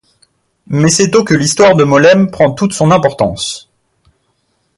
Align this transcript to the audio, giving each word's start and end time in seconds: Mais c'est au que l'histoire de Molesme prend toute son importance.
Mais 0.65 0.89
c'est 0.89 1.15
au 1.15 1.23
que 1.23 1.35
l'histoire 1.35 1.75
de 1.75 1.83
Molesme 1.83 2.31
prend 2.31 2.53
toute 2.55 2.73
son 2.73 2.89
importance. 2.89 3.69